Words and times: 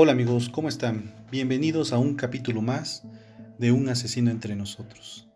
Hola 0.00 0.12
amigos, 0.12 0.48
¿cómo 0.48 0.68
están? 0.68 1.12
Bienvenidos 1.28 1.92
a 1.92 1.98
un 1.98 2.14
capítulo 2.14 2.62
más 2.62 3.02
de 3.58 3.72
Un 3.72 3.88
asesino 3.88 4.30
entre 4.30 4.54
nosotros. 4.54 5.28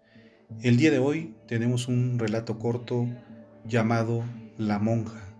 El 0.60 0.76
día 0.76 0.92
de 0.92 1.00
hoy 1.00 1.34
tenemos 1.48 1.88
un 1.88 2.16
relato 2.16 2.60
corto 2.60 3.08
llamado 3.66 4.22
La 4.58 4.78
monja. 4.78 5.34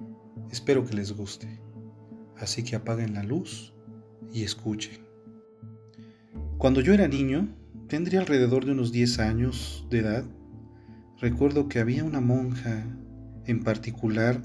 Espero 0.51 0.85
que 0.85 0.97
les 0.97 1.13
guste. 1.13 1.47
Así 2.37 2.65
que 2.65 2.75
apaguen 2.75 3.15
la 3.15 3.23
luz 3.23 3.73
y 4.33 4.43
escuchen. 4.43 5.07
Cuando 6.59 6.81
yo 6.81 6.93
era 6.93 7.07
niño, 7.07 7.47
tendría 7.87 8.19
alrededor 8.19 8.65
de 8.65 8.73
unos 8.73 8.91
10 8.91 9.21
años 9.21 9.87
de 9.89 10.01
edad, 10.01 10.25
recuerdo 11.21 11.69
que 11.69 11.79
había 11.79 12.03
una 12.03 12.21
monja 12.21 12.85
en 13.47 13.63
particular 13.63 14.43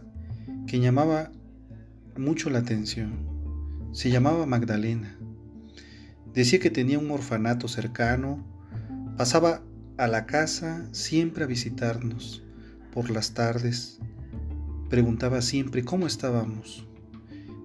que 0.68 0.80
llamaba 0.80 1.32
mucho 2.16 2.52
la 2.52 2.60
atención 2.60 3.37
se 3.92 4.10
llamaba 4.10 4.46
Magdalena. 4.46 5.18
Decía 6.34 6.60
que 6.60 6.70
tenía 6.70 7.00
un 7.00 7.10
orfanato 7.12 7.68
cercano, 7.68 8.46
pasaba 9.18 9.64
a 9.98 10.08
la 10.08 10.26
casa 10.26 10.88
siempre 10.92 11.44
a 11.44 11.48
visitarnos 11.48 12.44
por 12.94 13.10
las 13.10 13.34
tardes. 13.34 14.00
Preguntaba 14.90 15.42
siempre 15.42 15.84
cómo 15.84 16.08
estábamos. 16.08 16.88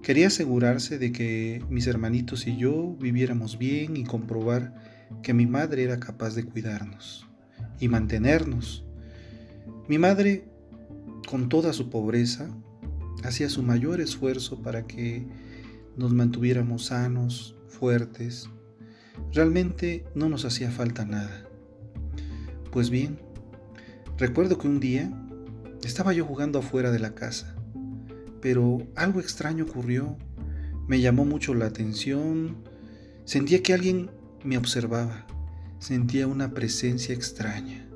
Quería 0.01 0.27
asegurarse 0.27 0.97
de 0.97 1.11
que 1.11 1.63
mis 1.69 1.87
hermanitos 1.87 2.47
y 2.47 2.57
yo 2.57 2.95
viviéramos 2.99 3.57
bien 3.57 3.95
y 3.95 4.03
comprobar 4.03 4.73
que 5.21 5.33
mi 5.33 5.45
madre 5.45 5.83
era 5.83 5.99
capaz 5.99 6.35
de 6.35 6.43
cuidarnos 6.43 7.27
y 7.79 7.87
mantenernos. 7.87 8.85
Mi 9.87 9.97
madre, 9.97 10.45
con 11.27 11.49
toda 11.49 11.73
su 11.73 11.89
pobreza, 11.89 12.49
hacía 13.23 13.49
su 13.49 13.63
mayor 13.63 14.01
esfuerzo 14.01 14.61
para 14.61 14.85
que 14.85 15.25
nos 15.97 16.13
mantuviéramos 16.13 16.85
sanos, 16.85 17.55
fuertes. 17.67 18.49
Realmente 19.31 20.05
no 20.15 20.29
nos 20.29 20.45
hacía 20.45 20.71
falta 20.71 21.05
nada. 21.05 21.47
Pues 22.71 22.89
bien, 22.89 23.19
recuerdo 24.17 24.57
que 24.57 24.67
un 24.67 24.79
día 24.79 25.11
estaba 25.83 26.13
yo 26.13 26.25
jugando 26.25 26.59
afuera 26.59 26.91
de 26.91 26.99
la 26.99 27.13
casa, 27.13 27.55
pero 28.41 28.87
algo 28.95 29.19
extraño 29.19 29.65
ocurrió. 29.65 30.17
Me 30.87 30.99
llamó 30.99 31.25
mucho 31.25 31.53
la 31.53 31.65
atención. 31.65 32.57
Sentía 33.25 33.63
que 33.63 33.73
alguien 33.73 34.11
me 34.43 34.57
observaba. 34.57 35.25
Sentía 35.79 36.27
una 36.27 36.53
presencia 36.53 37.13
extraña. 37.13 37.87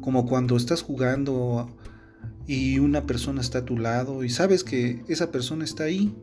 Como 0.00 0.26
cuando 0.26 0.56
estás 0.56 0.82
jugando 0.82 1.68
y 2.46 2.78
una 2.78 3.04
persona 3.04 3.40
está 3.42 3.58
a 3.58 3.64
tu 3.64 3.76
lado 3.76 4.24
y 4.24 4.30
sabes 4.30 4.64
que 4.64 5.04
esa 5.06 5.30
persona 5.30 5.64
está 5.64 5.84
ahí, 5.84 6.16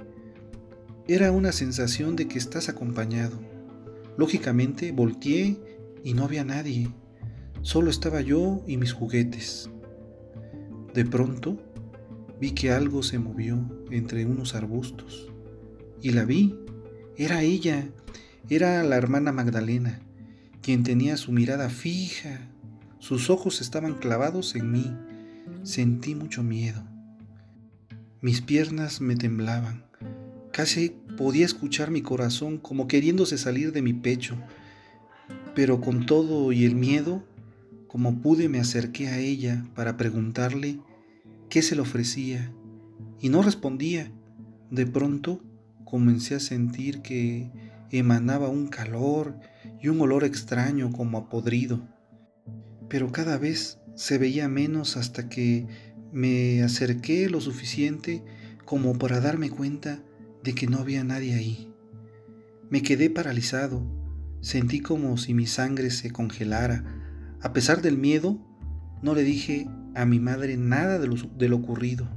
era 1.07 1.31
una 1.31 1.51
sensación 1.51 2.15
de 2.15 2.27
que 2.27 2.39
estás 2.39 2.67
acompañado. 2.67 3.39
Lógicamente 4.17 4.91
volteé 4.91 5.57
y 6.03 6.13
no 6.13 6.23
había 6.23 6.43
nadie. 6.43 6.89
Solo 7.61 7.89
estaba 7.91 8.21
yo 8.21 8.63
y 8.65 8.77
mis 8.77 8.93
juguetes. 8.93 9.69
De 10.93 11.05
pronto 11.05 11.57
vi 12.39 12.51
que 12.51 12.71
algo 12.71 13.03
se 13.03 13.19
movió 13.19 13.85
entre 13.91 14.25
unos 14.25 14.55
arbustos. 14.55 15.31
Y 16.01 16.11
la 16.11 16.25
vi. 16.25 16.57
Era 17.17 17.43
ella. 17.43 17.87
Era 18.49 18.83
la 18.83 18.97
hermana 18.97 19.31
Magdalena, 19.31 20.01
quien 20.61 20.83
tenía 20.83 21.17
su 21.17 21.31
mirada 21.31 21.69
fija. 21.69 22.49
Sus 22.99 23.29
ojos 23.29 23.61
estaban 23.61 23.95
clavados 23.95 24.55
en 24.55 24.71
mí. 24.71 24.97
Sentí 25.63 26.15
mucho 26.15 26.43
miedo. 26.43 26.83
Mis 28.21 28.41
piernas 28.41 29.01
me 29.01 29.15
temblaban. 29.15 29.85
Casi 30.55 30.95
podía 31.17 31.43
escuchar 31.43 31.91
mi 31.91 32.01
corazón 32.01 32.59
como 32.59 32.87
queriéndose 32.87 33.37
salir 33.37 33.73
de 33.73 33.81
mi 33.81 33.91
pecho, 33.91 34.37
pero 35.53 35.81
con 35.81 36.05
todo 36.05 36.53
y 36.53 36.63
el 36.63 36.75
miedo, 36.75 37.25
como 37.87 38.21
pude 38.21 38.47
me 38.47 38.61
acerqué 38.61 39.09
a 39.09 39.19
ella 39.19 39.65
para 39.75 39.97
preguntarle 39.97 40.79
qué 41.49 41.61
se 41.61 41.75
le 41.75 41.81
ofrecía 41.81 42.53
y 43.19 43.27
no 43.27 43.41
respondía. 43.41 44.13
De 44.71 44.85
pronto 44.85 45.43
comencé 45.83 46.35
a 46.35 46.39
sentir 46.39 47.01
que 47.01 47.51
emanaba 47.91 48.47
un 48.47 48.67
calor 48.67 49.37
y 49.81 49.89
un 49.89 49.99
olor 49.99 50.23
extraño 50.23 50.89
como 50.93 51.17
a 51.17 51.29
podrido, 51.29 51.85
pero 52.87 53.11
cada 53.11 53.37
vez 53.37 53.79
se 53.95 54.17
veía 54.17 54.47
menos 54.47 54.95
hasta 54.95 55.27
que 55.27 55.67
me 56.13 56.63
acerqué 56.63 57.29
lo 57.29 57.41
suficiente 57.41 58.23
como 58.63 58.97
para 58.97 59.19
darme 59.19 59.49
cuenta 59.49 59.99
de 60.45 60.53
que 60.53 60.67
no 60.67 60.77
había 60.77 61.03
nadie 61.03 61.33
ahí. 61.33 61.73
Me 62.69 62.81
quedé 62.81 63.09
paralizado, 63.09 63.83
sentí 64.41 64.79
como 64.79 65.17
si 65.17 65.33
mi 65.33 65.47
sangre 65.47 65.89
se 65.89 66.11
congelara. 66.11 66.83
A 67.41 67.51
pesar 67.51 67.81
del 67.81 67.97
miedo, 67.97 68.39
no 69.01 69.15
le 69.15 69.23
dije 69.23 69.67
a 69.95 70.05
mi 70.05 70.19
madre 70.19 70.55
nada 70.55 70.99
de 70.99 71.07
lo, 71.07 71.15
de 71.15 71.49
lo 71.49 71.57
ocurrido. 71.57 72.07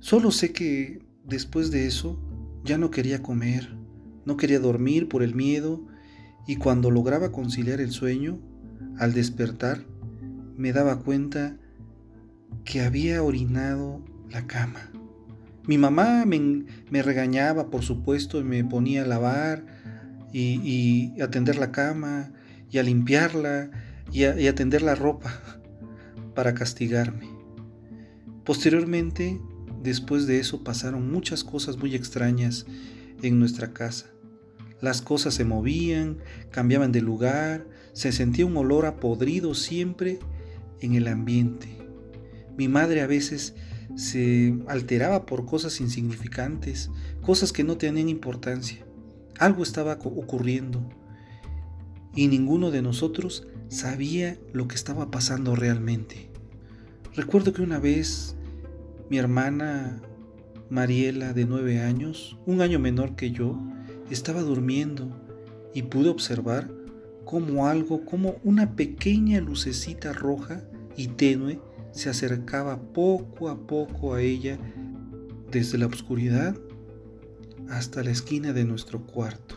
Solo 0.00 0.32
sé 0.32 0.52
que 0.52 1.06
después 1.24 1.70
de 1.70 1.86
eso 1.86 2.20
ya 2.64 2.78
no 2.78 2.90
quería 2.90 3.22
comer, 3.22 3.76
no 4.26 4.36
quería 4.36 4.58
dormir 4.58 5.08
por 5.08 5.22
el 5.22 5.34
miedo 5.34 5.86
y 6.46 6.56
cuando 6.56 6.90
lograba 6.90 7.32
conciliar 7.32 7.80
el 7.80 7.92
sueño, 7.92 8.40
al 8.98 9.14
despertar, 9.14 9.84
me 10.56 10.72
daba 10.72 10.98
cuenta 10.98 11.56
que 12.64 12.80
había 12.80 13.22
orinado 13.22 14.04
la 14.30 14.46
cama. 14.46 14.90
Mi 15.66 15.78
mamá 15.78 16.24
me, 16.26 17.02
regañaba, 17.02 17.70
por 17.70 17.82
supuesto, 17.82 18.38
y 18.38 18.44
me 18.44 18.64
ponía 18.64 19.02
a 19.02 19.06
lavar 19.06 19.64
y, 20.32 21.20
atender 21.22 21.56
la 21.56 21.72
cama 21.72 22.32
y 22.70 22.78
a 22.78 22.82
limpiarla 22.82 23.70
y 24.12 24.24
a, 24.24 24.38
y 24.38 24.46
a 24.46 24.54
tender 24.54 24.82
la 24.82 24.94
ropa 24.94 25.40
para 26.34 26.54
castigarme. 26.54 27.28
Posteriormente, 28.44 29.40
después 29.82 30.26
de 30.26 30.38
eso, 30.38 30.62
pasaron 30.64 31.10
muchas 31.10 31.44
cosas 31.44 31.78
muy 31.78 31.94
extrañas 31.94 32.66
en 33.22 33.38
nuestra 33.38 33.72
casa. 33.72 34.06
Las 34.82 35.00
cosas 35.00 35.32
se 35.32 35.46
movían, 35.46 36.18
cambiaban 36.50 36.92
de 36.92 37.00
lugar, 37.00 37.66
se 37.94 38.12
sentía 38.12 38.44
un 38.44 38.56
olor 38.58 38.84
a 38.84 38.96
podrido 38.96 39.54
siempre 39.54 40.18
en 40.80 40.94
el 40.94 41.08
ambiente. 41.08 41.68
Mi 42.58 42.68
madre 42.68 43.00
a 43.00 43.06
veces 43.06 43.54
se 43.96 44.56
alteraba 44.66 45.26
por 45.26 45.46
cosas 45.46 45.80
insignificantes, 45.80 46.90
cosas 47.22 47.52
que 47.52 47.64
no 47.64 47.76
tenían 47.76 48.08
importancia. 48.08 48.84
Algo 49.38 49.62
estaba 49.62 49.98
ocurriendo 50.02 50.88
y 52.14 52.28
ninguno 52.28 52.70
de 52.70 52.82
nosotros 52.82 53.46
sabía 53.68 54.38
lo 54.52 54.68
que 54.68 54.74
estaba 54.74 55.10
pasando 55.10 55.56
realmente. 55.56 56.30
Recuerdo 57.14 57.52
que 57.52 57.62
una 57.62 57.78
vez 57.78 58.36
mi 59.10 59.18
hermana 59.18 60.00
Mariela, 60.70 61.32
de 61.32 61.44
nueve 61.44 61.80
años, 61.80 62.38
un 62.46 62.60
año 62.60 62.78
menor 62.78 63.16
que 63.16 63.30
yo, 63.30 63.60
estaba 64.10 64.42
durmiendo 64.42 65.08
y 65.72 65.82
pude 65.82 66.08
observar 66.08 66.70
como 67.24 67.66
algo, 67.66 68.04
como 68.04 68.36
una 68.44 68.76
pequeña 68.76 69.40
lucecita 69.40 70.12
roja 70.12 70.62
y 70.96 71.08
tenue 71.08 71.60
se 71.94 72.10
acercaba 72.10 72.92
poco 72.92 73.48
a 73.48 73.66
poco 73.66 74.14
a 74.14 74.20
ella 74.20 74.58
desde 75.50 75.78
la 75.78 75.86
oscuridad 75.86 76.56
hasta 77.70 78.02
la 78.02 78.10
esquina 78.10 78.52
de 78.52 78.64
nuestro 78.64 79.06
cuarto. 79.06 79.56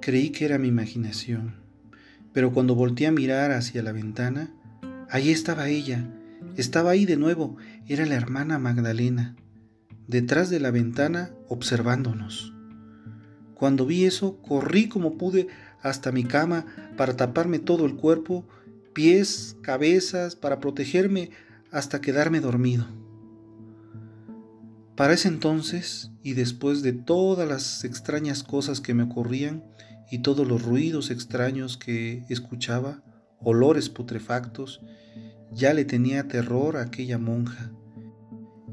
Creí 0.00 0.30
que 0.30 0.44
era 0.44 0.58
mi 0.58 0.68
imaginación, 0.68 1.54
pero 2.32 2.52
cuando 2.52 2.74
volteé 2.74 3.06
a 3.06 3.12
mirar 3.12 3.52
hacia 3.52 3.82
la 3.82 3.92
ventana, 3.92 4.52
allí 5.08 5.30
estaba 5.30 5.68
ella, 5.68 6.04
estaba 6.56 6.90
ahí 6.90 7.06
de 7.06 7.16
nuevo, 7.16 7.56
era 7.86 8.04
la 8.06 8.16
hermana 8.16 8.58
Magdalena, 8.58 9.36
detrás 10.08 10.50
de 10.50 10.58
la 10.58 10.72
ventana 10.72 11.30
observándonos. 11.48 12.52
Cuando 13.54 13.86
vi 13.86 14.04
eso, 14.04 14.42
corrí 14.42 14.88
como 14.88 15.16
pude 15.16 15.46
hasta 15.80 16.10
mi 16.10 16.24
cama 16.24 16.66
para 16.96 17.16
taparme 17.16 17.60
todo 17.60 17.86
el 17.86 17.94
cuerpo, 17.94 18.46
pies, 18.96 19.58
cabezas, 19.60 20.36
para 20.36 20.58
protegerme 20.58 21.28
hasta 21.70 22.00
quedarme 22.00 22.40
dormido. 22.40 22.86
Para 24.96 25.12
ese 25.12 25.28
entonces, 25.28 26.12
y 26.22 26.32
después 26.32 26.80
de 26.80 26.94
todas 26.94 27.46
las 27.46 27.84
extrañas 27.84 28.42
cosas 28.42 28.80
que 28.80 28.94
me 28.94 29.02
ocurrían 29.02 29.64
y 30.10 30.20
todos 30.20 30.48
los 30.48 30.62
ruidos 30.62 31.10
extraños 31.10 31.76
que 31.76 32.24
escuchaba, 32.30 33.02
olores 33.38 33.90
putrefactos, 33.90 34.80
ya 35.52 35.74
le 35.74 35.84
tenía 35.84 36.26
terror 36.26 36.78
a 36.78 36.84
aquella 36.84 37.18
monja. 37.18 37.72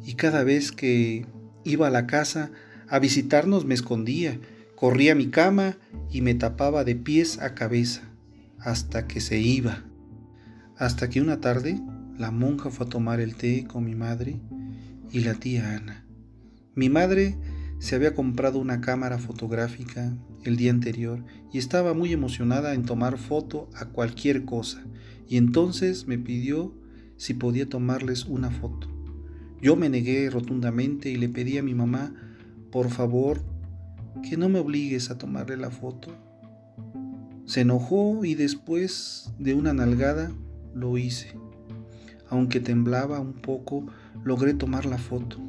Y 0.05 0.13
cada 0.13 0.45
vez 0.45 0.71
que 0.71 1.25
iba 1.65 1.87
a 1.87 1.91
la 1.91 2.07
casa 2.07 2.49
a 2.87 2.97
visitarnos 2.99 3.65
me 3.65 3.73
escondía, 3.73 4.39
corría 4.77 5.11
a 5.11 5.15
mi 5.15 5.27
cama 5.27 5.75
y 6.09 6.21
me 6.21 6.33
tapaba 6.33 6.85
de 6.85 6.95
pies 6.95 7.39
a 7.39 7.55
cabeza, 7.55 8.03
hasta 8.57 9.05
que 9.05 9.19
se 9.19 9.39
iba. 9.39 9.83
Hasta 10.77 11.09
que 11.09 11.21
una 11.21 11.39
tarde 11.39 11.79
la 12.17 12.31
monja 12.31 12.71
fue 12.71 12.87
a 12.87 12.89
tomar 12.89 13.19
el 13.19 13.35
té 13.35 13.65
con 13.67 13.85
mi 13.85 13.95
madre 13.95 14.39
y 15.11 15.19
la 15.19 15.35
tía 15.35 15.75
Ana. 15.75 16.05
Mi 16.73 16.89
madre 16.89 17.37
se 17.77 17.95
había 17.95 18.15
comprado 18.15 18.59
una 18.59 18.81
cámara 18.81 19.19
fotográfica 19.19 20.15
el 20.43 20.57
día 20.57 20.71
anterior 20.71 21.23
y 21.51 21.59
estaba 21.59 21.93
muy 21.93 22.11
emocionada 22.11 22.73
en 22.73 22.85
tomar 22.85 23.17
foto 23.17 23.69
a 23.75 23.85
cualquier 23.85 24.45
cosa 24.45 24.83
y 25.27 25.37
entonces 25.37 26.07
me 26.07 26.17
pidió 26.17 26.73
si 27.17 27.35
podía 27.35 27.69
tomarles 27.69 28.25
una 28.25 28.49
foto. 28.49 28.87
Yo 29.61 29.75
me 29.75 29.89
negué 29.89 30.29
rotundamente 30.29 31.09
y 31.09 31.15
le 31.15 31.29
pedí 31.29 31.57
a 31.57 31.63
mi 31.63 31.75
mamá, 31.75 32.13
por 32.71 32.89
favor, 32.89 33.43
que 34.27 34.37
no 34.37 34.49
me 34.49 34.59
obligues 34.59 35.09
a 35.09 35.17
tomarle 35.17 35.55
la 35.55 35.69
foto. 35.69 36.09
Se 37.45 37.61
enojó 37.61 38.25
y 38.25 38.35
después 38.35 39.31
de 39.37 39.53
una 39.53 39.73
nalgada 39.73 40.31
lo 40.73 40.97
hice. 40.97 41.35
Aunque 42.29 42.59
temblaba 42.59 43.19
un 43.19 43.33
poco, 43.33 43.85
logré 44.23 44.53
tomar 44.53 44.85
la 44.85 44.97
foto 44.97 45.39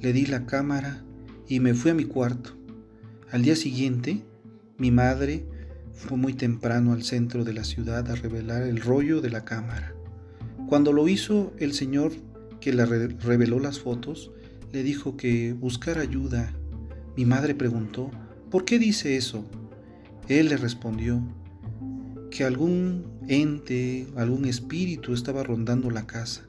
le 0.00 0.14
di 0.14 0.24
la 0.26 0.46
cámara 0.46 1.04
y 1.46 1.60
me 1.60 1.74
fui 1.74 1.90
a 1.90 1.94
mi 1.94 2.04
cuarto. 2.04 2.56
Al 3.30 3.42
día 3.42 3.54
siguiente, 3.54 4.22
mi 4.78 4.90
madre 4.90 5.44
fue 5.92 6.16
muy 6.16 6.32
temprano 6.32 6.92
al 6.92 7.02
centro 7.02 7.44
de 7.44 7.52
la 7.52 7.64
ciudad 7.64 8.10
a 8.10 8.14
revelar 8.14 8.62
el 8.62 8.80
rollo 8.80 9.20
de 9.20 9.30
la 9.30 9.44
cámara. 9.44 9.94
Cuando 10.68 10.92
lo 10.92 11.06
hizo, 11.06 11.52
el 11.58 11.74
señor 11.74 12.12
que 12.60 12.72
le 12.72 12.86
reveló 12.86 13.58
las 13.58 13.78
fotos 13.78 14.30
le 14.72 14.82
dijo 14.82 15.16
que 15.16 15.52
buscara 15.52 16.00
ayuda. 16.00 16.50
Mi 17.16 17.26
madre 17.26 17.54
preguntó, 17.54 18.10
¿por 18.50 18.64
qué 18.64 18.78
dice 18.78 19.16
eso? 19.16 19.44
Él 20.28 20.48
le 20.48 20.56
respondió 20.56 21.22
que 22.30 22.44
algún 22.44 23.04
ente, 23.28 24.06
algún 24.16 24.44
espíritu 24.44 25.12
estaba 25.12 25.42
rondando 25.42 25.90
la 25.90 26.06
casa, 26.06 26.42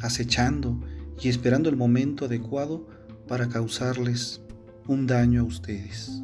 acechando 0.00 0.80
y 1.20 1.28
esperando 1.28 1.68
el 1.68 1.76
momento 1.76 2.24
adecuado 2.24 2.86
para 3.28 3.48
causarles 3.48 4.40
un 4.86 5.06
daño 5.06 5.42
a 5.42 5.44
ustedes. 5.44 6.22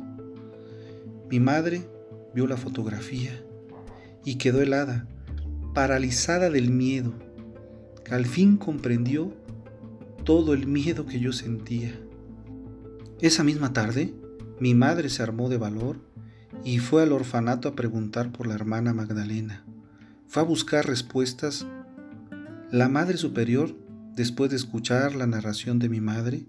Mi 1.30 1.40
madre 1.40 1.88
vio 2.34 2.46
la 2.46 2.56
fotografía 2.56 3.42
y 4.24 4.36
quedó 4.36 4.60
helada, 4.60 5.06
paralizada 5.74 6.50
del 6.50 6.70
miedo, 6.70 7.14
al 8.10 8.26
fin 8.26 8.56
comprendió 8.56 9.32
todo 10.24 10.52
el 10.52 10.66
miedo 10.66 11.06
que 11.06 11.20
yo 11.20 11.32
sentía. 11.32 11.94
Esa 13.20 13.44
misma 13.44 13.72
tarde, 13.72 14.12
mi 14.58 14.74
madre 14.74 15.08
se 15.08 15.22
armó 15.22 15.48
de 15.48 15.58
valor 15.58 16.00
y 16.64 16.78
fue 16.78 17.02
al 17.02 17.12
orfanato 17.12 17.68
a 17.68 17.74
preguntar 17.74 18.32
por 18.32 18.46
la 18.46 18.54
hermana 18.54 18.92
Magdalena. 18.92 19.64
Fue 20.30 20.44
a 20.44 20.46
buscar 20.46 20.86
respuestas. 20.86 21.66
La 22.70 22.88
Madre 22.88 23.16
Superior, 23.16 23.76
después 24.14 24.48
de 24.48 24.58
escuchar 24.58 25.16
la 25.16 25.26
narración 25.26 25.80
de 25.80 25.88
mi 25.88 26.00
madre, 26.00 26.46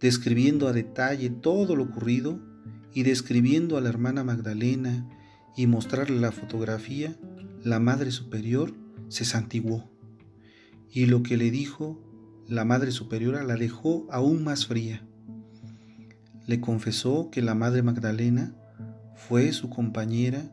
describiendo 0.00 0.66
a 0.66 0.72
detalle 0.72 1.28
todo 1.28 1.76
lo 1.76 1.82
ocurrido 1.82 2.40
y 2.94 3.02
describiendo 3.02 3.76
a 3.76 3.82
la 3.82 3.90
hermana 3.90 4.24
Magdalena 4.24 5.06
y 5.58 5.66
mostrarle 5.66 6.20
la 6.20 6.32
fotografía, 6.32 7.14
la 7.62 7.80
Madre 7.80 8.12
Superior 8.12 8.72
se 9.08 9.26
santiguó. 9.26 9.90
Y 10.90 11.04
lo 11.04 11.22
que 11.22 11.36
le 11.36 11.50
dijo 11.50 12.02
la 12.48 12.64
Madre 12.64 12.92
Superiora 12.92 13.44
la 13.44 13.56
dejó 13.56 14.06
aún 14.10 14.42
más 14.42 14.66
fría. 14.66 15.06
Le 16.46 16.62
confesó 16.62 17.28
que 17.30 17.42
la 17.42 17.54
Madre 17.54 17.82
Magdalena 17.82 18.54
fue 19.16 19.52
su 19.52 19.68
compañera 19.68 20.50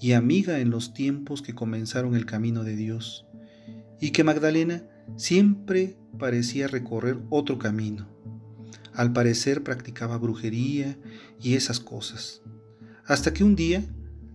y 0.00 0.12
amiga 0.12 0.60
en 0.60 0.70
los 0.70 0.94
tiempos 0.94 1.42
que 1.42 1.54
comenzaron 1.54 2.14
el 2.14 2.26
camino 2.26 2.64
de 2.64 2.76
Dios, 2.76 3.26
y 4.00 4.10
que 4.10 4.24
Magdalena 4.24 4.84
siempre 5.16 5.96
parecía 6.18 6.68
recorrer 6.68 7.18
otro 7.30 7.58
camino, 7.58 8.08
al 8.92 9.12
parecer 9.12 9.62
practicaba 9.62 10.18
brujería 10.18 10.98
y 11.40 11.54
esas 11.54 11.80
cosas. 11.80 12.42
Hasta 13.06 13.32
que 13.32 13.44
un 13.44 13.56
día 13.56 13.84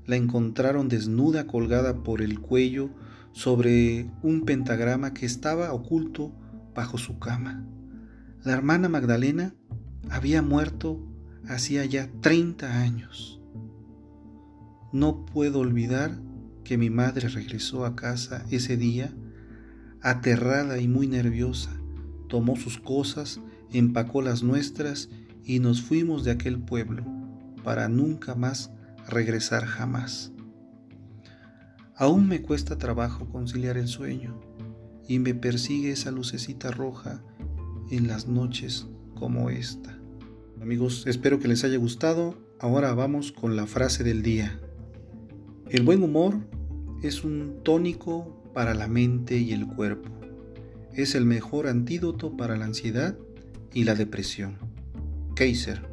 la 0.05 0.15
encontraron 0.15 0.89
desnuda 0.89 1.47
colgada 1.47 2.03
por 2.03 2.21
el 2.21 2.39
cuello 2.39 2.89
sobre 3.31 4.09
un 4.21 4.41
pentagrama 4.45 5.13
que 5.13 5.25
estaba 5.25 5.71
oculto 5.73 6.33
bajo 6.73 6.97
su 6.97 7.19
cama. 7.19 7.65
La 8.43 8.53
hermana 8.53 8.89
Magdalena 8.89 9.53
había 10.09 10.41
muerto 10.41 11.05
hacía 11.47 11.85
ya 11.85 12.09
30 12.21 12.81
años. 12.81 13.38
No 14.91 15.25
puedo 15.25 15.59
olvidar 15.59 16.19
que 16.63 16.77
mi 16.77 16.89
madre 16.89 17.27
regresó 17.29 17.85
a 17.85 17.95
casa 17.95 18.45
ese 18.51 18.77
día 18.77 19.13
aterrada 20.01 20.79
y 20.79 20.87
muy 20.87 21.07
nerviosa. 21.07 21.71
Tomó 22.27 22.55
sus 22.55 22.77
cosas 22.77 23.41
empacó 23.71 24.21
las 24.21 24.43
nuestras 24.43 25.09
y 25.43 25.59
nos 25.59 25.81
fuimos 25.81 26.23
de 26.23 26.31
aquel 26.31 26.59
pueblo 26.59 27.03
para 27.63 27.87
nunca 27.87 28.35
más 28.35 28.71
regresar 29.07 29.65
jamás. 29.65 30.31
Aún 31.95 32.27
me 32.27 32.41
cuesta 32.41 32.77
trabajo 32.77 33.27
conciliar 33.29 33.77
el 33.77 33.87
sueño 33.87 34.39
y 35.07 35.19
me 35.19 35.33
persigue 35.33 35.91
esa 35.91 36.11
lucecita 36.11 36.71
roja 36.71 37.21
en 37.91 38.07
las 38.07 38.27
noches 38.27 38.87
como 39.15 39.49
esta. 39.49 39.97
Amigos, 40.61 41.05
espero 41.07 41.39
que 41.39 41.47
les 41.47 41.63
haya 41.63 41.77
gustado. 41.77 42.37
Ahora 42.59 42.93
vamos 42.93 43.31
con 43.31 43.55
la 43.55 43.65
frase 43.65 44.03
del 44.03 44.21
día. 44.21 44.59
El 45.69 45.83
buen 45.83 46.01
humor 46.01 46.39
es 47.03 47.23
un 47.23 47.59
tónico 47.61 48.41
para 48.55 48.73
la 48.73 48.87
mente 48.87 49.37
y 49.37 49.51
el 49.51 49.67
cuerpo. 49.67 50.09
Es 50.95 51.13
el 51.13 51.25
mejor 51.25 51.67
antídoto 51.67 52.35
para 52.35 52.57
la 52.57 52.65
ansiedad 52.65 53.15
y 53.71 53.83
la 53.83 53.93
depresión. 53.93 54.57
Kaiser. 55.35 55.83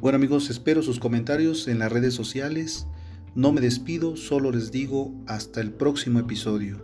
Bueno 0.00 0.16
amigos, 0.16 0.50
espero 0.50 0.82
sus 0.82 0.98
comentarios 0.98 1.68
en 1.68 1.78
las 1.78 1.92
redes 1.92 2.14
sociales. 2.14 2.88
No 3.36 3.52
me 3.52 3.60
despido, 3.60 4.16
solo 4.16 4.50
les 4.50 4.72
digo 4.72 5.14
hasta 5.28 5.60
el 5.60 5.70
próximo 5.70 6.18
episodio. 6.18 6.82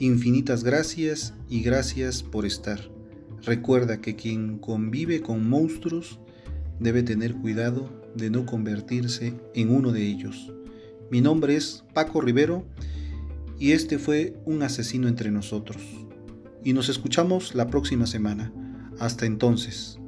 Infinitas 0.00 0.64
gracias 0.64 1.34
y 1.48 1.62
gracias 1.62 2.24
por 2.24 2.46
estar. 2.46 2.80
Recuerda 3.44 4.00
que 4.00 4.16
quien 4.16 4.58
convive 4.58 5.20
con 5.20 5.48
monstruos 5.48 6.18
debe 6.80 7.04
tener 7.04 7.36
cuidado 7.36 7.88
de 8.16 8.28
no 8.28 8.44
convertirse 8.44 9.34
en 9.54 9.70
uno 9.70 9.92
de 9.92 10.02
ellos. 10.02 10.52
Mi 11.10 11.20
nombre 11.20 11.54
es 11.54 11.84
Paco 11.94 12.20
Rivero 12.20 12.64
y 13.58 13.72
este 13.72 13.98
fue 13.98 14.36
un 14.44 14.62
asesino 14.62 15.08
entre 15.08 15.30
nosotros. 15.30 15.82
Y 16.64 16.72
nos 16.72 16.88
escuchamos 16.88 17.54
la 17.54 17.68
próxima 17.68 18.06
semana. 18.06 18.52
Hasta 18.98 19.24
entonces. 19.24 19.98